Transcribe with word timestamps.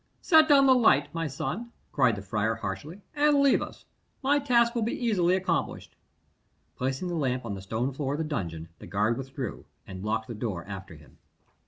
"Set 0.19 0.49
down 0.49 0.65
the 0.65 0.73
light, 0.73 1.13
my 1.13 1.27
son," 1.27 1.71
cried 1.91 2.15
the 2.15 2.23
friar 2.23 2.55
harshly, 2.55 3.01
"and 3.15 3.39
leave 3.39 3.61
us; 3.61 3.85
my 4.23 4.39
task 4.39 4.73
will 4.73 4.81
be 4.81 4.97
easily 4.99 5.35
accomplished." 5.35 5.95
Placing 6.75 7.07
the 7.07 7.13
lamp 7.13 7.45
on 7.45 7.53
the 7.53 7.61
stone 7.61 7.93
floor 7.93 8.15
of 8.15 8.17
the 8.17 8.23
dungeon, 8.23 8.69
the 8.79 8.87
guard 8.87 9.15
withdrew, 9.15 9.63
and 9.85 10.03
locked 10.03 10.27
the 10.27 10.33
door 10.33 10.65
after 10.67 10.95
him. 10.95 11.19